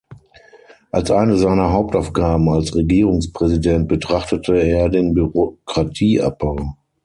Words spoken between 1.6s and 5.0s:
Hauptaufgaben als Regierungspräsident betrachtete er